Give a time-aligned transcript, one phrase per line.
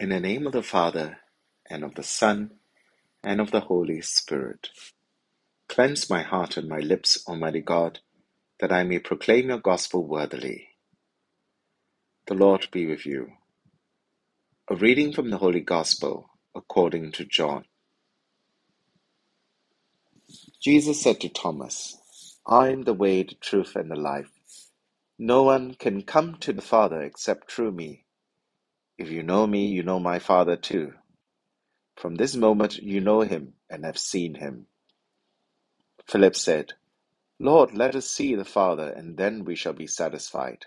[0.00, 1.18] In the name of the Father,
[1.70, 2.52] and of the Son,
[3.24, 4.70] and of the Holy Spirit.
[5.68, 8.00] Cleanse my heart and my lips, Almighty God,
[8.60, 10.68] that I may proclaim your gospel worthily.
[12.28, 13.28] The Lord be with you.
[14.70, 17.64] A reading from the Holy Gospel according to John.
[20.62, 24.30] Jesus said to Thomas, I am the way, the truth, and the life.
[25.18, 28.06] No one can come to the Father except through me.
[29.00, 30.94] If you know me, you know my Father too.
[31.96, 34.66] From this moment you know him and have seen him.
[36.06, 36.74] Philip said,
[37.40, 40.66] Lord, let us see the Father, and then we shall be satisfied.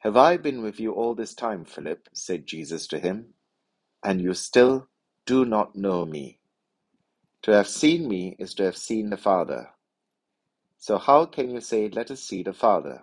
[0.00, 2.08] Have I been with you all this time, Philip?
[2.14, 3.34] said Jesus to him,
[4.04, 4.88] and you still
[5.26, 6.40] do not know me?
[7.42, 9.70] To have seen me is to have seen the Father.
[10.78, 13.02] So how can you say, Let us see the Father?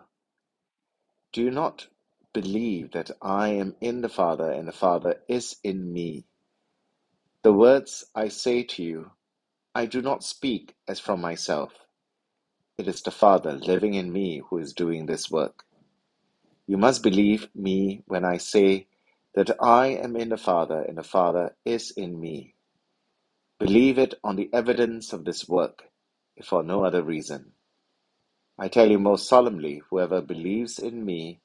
[1.34, 1.88] Do you not
[2.34, 6.26] believe that I am in the Father and the Father is in me?
[7.43, 9.12] The words I say to you,
[9.76, 11.74] I do not speak as from myself.
[12.77, 15.63] It is the Father living in me who is doing this work.
[16.68, 18.87] You must believe me when I say
[19.35, 22.55] that I am in the Father and the Father is in me.
[23.59, 25.84] Believe it on the evidence of this work,
[26.37, 27.54] if for no other reason.
[28.59, 31.41] I tell you most solemnly, whoever believes in me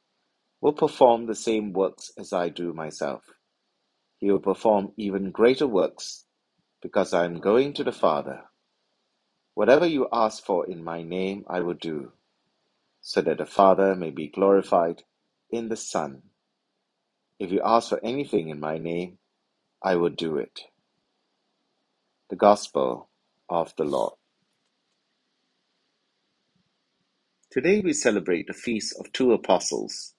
[0.61, 3.23] will perform the same works as I do myself.
[4.19, 6.25] He will perform even greater works,
[6.83, 8.43] because I am going to the Father.
[9.55, 12.13] Whatever you ask for in my name, I will do,
[13.03, 15.05] so that the Father may be glorified
[15.51, 16.23] in the Son.
[17.41, 19.19] If you ask for anything in my name,
[19.83, 20.63] I will do it.
[22.31, 23.11] The Gospel
[23.48, 24.15] of the Lord.
[27.53, 30.16] Today we celebrate the feast of two apostles,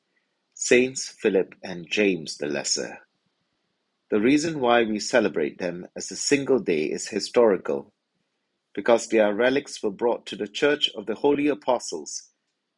[0.59, 2.97] Saints Philip and James the Lesser.
[4.09, 7.93] The reason why we celebrate them as a single day is historical,
[8.73, 12.31] because their relics were brought to the Church of the Holy Apostles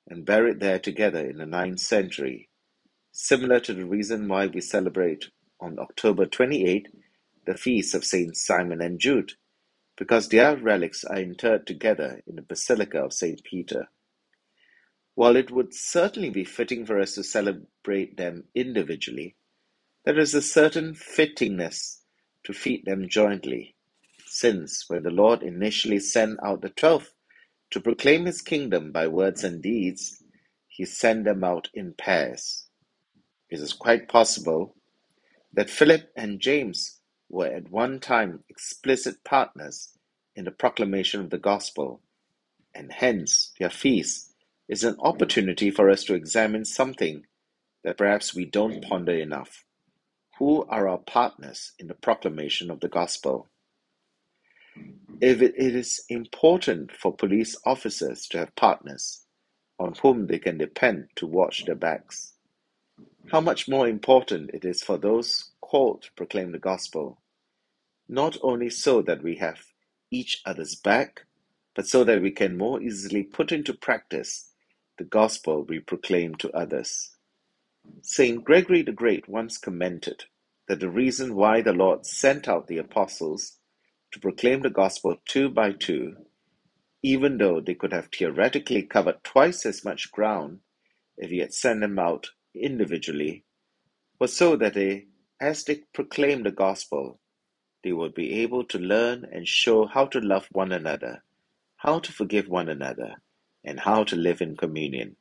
[0.10, 2.50] and buried there together in the ninth century,
[3.14, 5.30] similar to the reason why we celebrate
[5.62, 6.90] on October 28
[7.46, 9.36] the feast of Saints Simon and Jude,
[9.98, 13.42] because their relics are interred together in the Basilica of St.
[13.46, 13.88] Peter.
[15.20, 19.36] While it would certainly be fitting for us to celebrate them individually,
[20.06, 22.04] there is a certain fittingness
[22.46, 23.76] to feed them jointly,
[24.26, 27.12] since when the Lord initially sent out the twelve
[27.72, 30.24] to proclaim his kingdom by words and deeds,
[30.70, 32.70] he sent them out in pairs.
[33.50, 34.74] It is quite possible
[35.52, 39.90] that Philip and James were at one time explicit partners
[40.38, 42.02] in the proclamation of the gospel,
[42.74, 44.29] and hence their feast
[44.70, 47.26] is an opportunity for us to examine something
[47.84, 49.66] that perhaps we don't ponder enough.
[50.38, 53.48] Who are our partners in the proclamation of the gospel?
[55.20, 59.26] If it is important for police officers to have partners
[59.80, 62.34] on whom they can depend to watch their backs,
[63.32, 67.20] how much more important it is for those called to proclaim the gospel,
[68.08, 69.60] not only so that we have
[70.12, 71.26] each other's back,
[71.76, 74.49] but so that we can more easily put into practice
[75.00, 77.16] the gospel we proclaim to others.
[78.04, 80.26] Saint Gregory the Great once commented
[80.68, 83.58] that the reason why the Lord sent out the apostles
[84.12, 86.18] to proclaim the gospel two by two,
[87.02, 90.60] even though they could have theoretically covered twice as much ground
[91.18, 93.46] if he had sent them out individually,
[94.20, 95.06] was so that they,
[95.40, 97.22] as they proclaimed the gospel,
[97.86, 101.24] they would be able to learn and show how to love one another,
[101.78, 103.16] how to forgive one another,
[103.64, 105.16] and how to live in communion.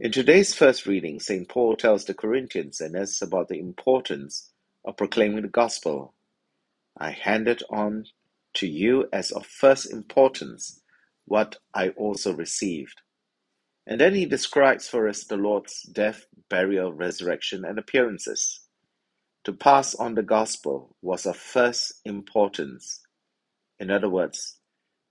[0.00, 1.48] In today's first reading, St.
[1.48, 4.50] Paul tells the Corinthians and us about the importance
[4.84, 6.14] of proclaiming the gospel.
[6.96, 8.04] I handed on
[8.54, 10.80] to you as of first importance
[11.24, 13.00] what I also received.
[13.86, 18.60] And then he describes for us the Lord's death, burial, resurrection, and appearances.
[19.44, 23.00] To pass on the gospel was of first importance.
[23.80, 24.57] In other words,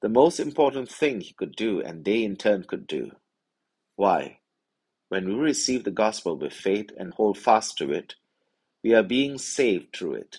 [0.08, 3.12] the most important thing he could do and they in turn could do.
[3.98, 4.40] Why?
[5.10, 8.16] When we receive the gospel with faith and hold fast to it,
[8.82, 10.38] we are being saved through it.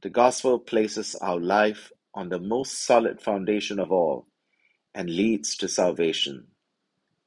[0.00, 4.28] The gospel places our life on the most solid foundation of all
[4.94, 6.46] and leads to salvation.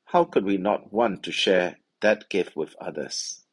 [0.06, 3.44] How could we not want to share that gift with others?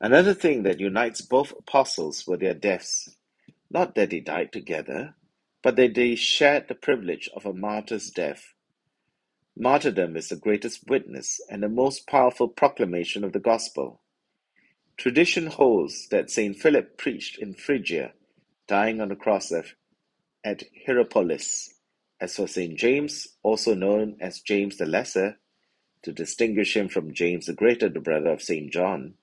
[0.00, 3.14] Another thing that unites both apostles were their deaths.
[3.70, 5.14] Not that they died together,
[5.62, 8.54] but they shared the privilege of a martyr's death.
[9.56, 14.00] Martyrdom is the greatest witness and the most powerful proclamation of the gospel.
[14.96, 18.12] Tradition holds that Saint Philip preached in Phrygia,
[18.66, 21.74] dying on the cross at Hierapolis.
[22.20, 25.38] As for Saint James, also known as James the Lesser,
[26.02, 29.14] to distinguish him from James the Greater, the brother of Saint John,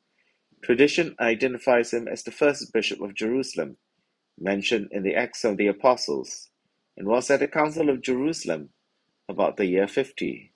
[0.62, 3.78] tradition identifies him as the first bishop of Jerusalem,
[4.42, 6.50] mentioned in the Acts of the Apostles,
[6.98, 8.70] and was at the Council of Jerusalem
[9.30, 10.52] about the year 50.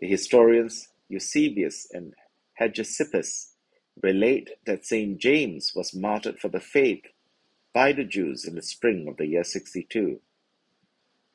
[0.00, 2.14] The historians Eusebius and
[2.60, 3.52] Hegesippus
[4.02, 7.04] relate that Saint James was martyred for the faith
[7.74, 10.20] by the Jews in the spring of the year 62.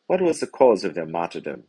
[0.07, 1.63] What was the cause of their martyrdom?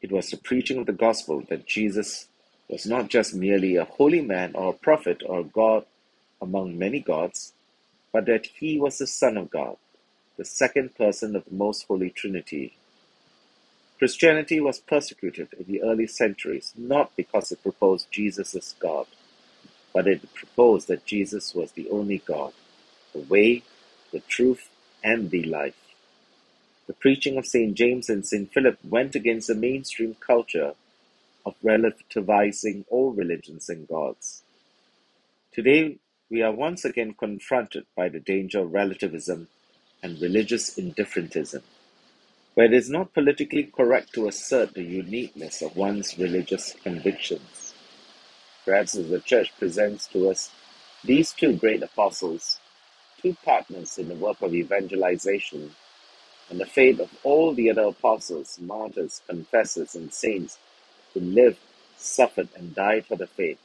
[0.00, 2.28] It was the preaching of the gospel that Jesus
[2.68, 5.84] was not just merely a holy man or a prophet or a god
[6.40, 7.52] among many gods,
[8.12, 9.76] but that he was the Son of God,
[10.38, 12.76] the second person of the most holy Trinity.
[13.98, 19.06] Christianity was persecuted in the early centuries not because it proposed Jesus as God,
[19.94, 22.52] but it proposed that Jesus was the only God,
[23.14, 23.64] the way,
[24.12, 24.70] the truth,
[25.04, 25.76] and the life.
[26.86, 27.74] The preaching of St.
[27.74, 28.52] James and St.
[28.52, 30.74] Philip went against the mainstream culture
[31.46, 34.42] of relativizing all religions and gods.
[35.52, 35.99] Today,
[36.30, 39.48] we are once again confronted by the danger of relativism
[40.02, 41.62] and religious indifferentism,
[42.54, 47.74] where it is not politically correct to assert the uniqueness of one's religious convictions.
[48.64, 50.52] Perhaps as the Church presents to us
[51.02, 52.60] these two great apostles,
[53.20, 55.74] two partners in the work of evangelization,
[56.48, 60.58] and the fate of all the other apostles, martyrs, confessors, and saints
[61.12, 61.58] who lived,
[61.96, 63.58] suffered, and died for the faith,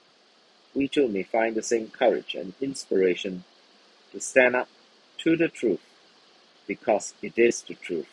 [0.76, 3.44] we too may find the same courage and inspiration
[4.12, 4.70] to stand up
[5.20, 5.82] to the truth
[6.68, 8.08] because it is the truth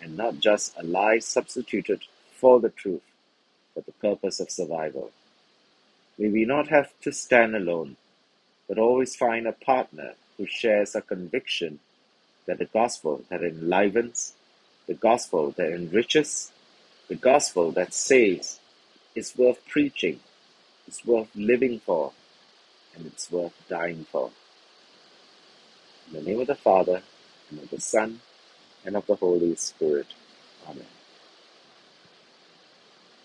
[0.00, 2.00] and not just a lie substituted
[2.32, 3.02] for the truth
[3.74, 5.10] for the purpose of survival.
[6.18, 7.96] May we not have to stand alone,
[8.68, 11.80] but always find a partner who shares a conviction
[12.46, 14.34] that the gospel that enlivens,
[14.86, 16.50] the gospel that enriches,
[17.08, 18.60] the gospel that saves
[19.14, 20.20] is worth preaching,
[20.88, 22.12] it's worth living for,
[22.96, 24.30] and it's worth dying for.
[26.08, 27.02] In the name of the Father,
[27.50, 28.20] and of the Son,
[28.84, 30.08] and of the Holy Spirit.
[30.68, 30.97] Amen.